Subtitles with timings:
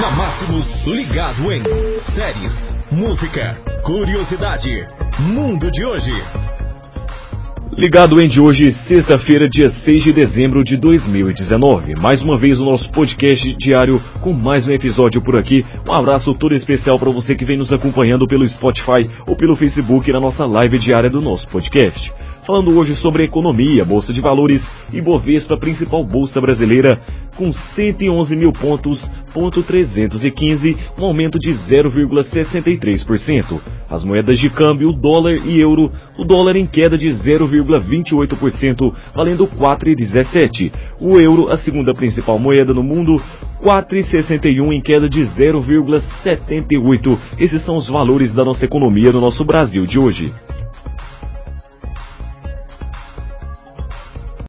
[0.00, 1.60] Na Máximos, ligado em
[2.14, 2.52] séries,
[2.88, 4.86] música, curiosidade,
[5.18, 6.12] mundo de hoje.
[7.72, 11.94] Ligado em de hoje, sexta-feira, dia 6 de dezembro de 2019.
[12.00, 15.64] Mais uma vez o nosso podcast diário com mais um episódio por aqui.
[15.84, 20.12] Um abraço todo especial para você que vem nos acompanhando pelo Spotify ou pelo Facebook
[20.12, 22.12] na nossa live diária do nosso podcast
[22.48, 26.98] falando hoje sobre economia, bolsa de valores e Bovespa, principal bolsa brasileira,
[27.38, 29.00] com 111 mil pontos,
[29.32, 33.60] ponto 315, um aumento de 0,63%.
[33.88, 40.72] As moedas de câmbio, dólar e euro, o dólar em queda de 0,28%, valendo 4,17.
[41.00, 43.22] O euro, a segunda principal moeda no mundo,
[43.62, 47.16] 4,61 em queda de 0,78.
[47.38, 50.32] Esses são os valores da nossa economia no nosso Brasil de hoje.